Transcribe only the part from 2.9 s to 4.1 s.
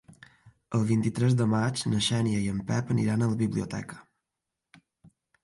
aniran a la biblioteca.